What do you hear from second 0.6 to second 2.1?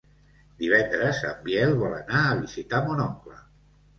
Divendres en Biel vol